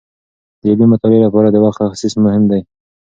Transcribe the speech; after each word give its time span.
د 0.61 0.61
علمي 0.71 0.87
مطالعې 0.93 1.19
لپاره 1.25 1.47
د 1.51 1.57
وخت 1.65 1.79
تخصیص 1.87 2.13
مهم 2.25 2.43
دی. 2.51 2.61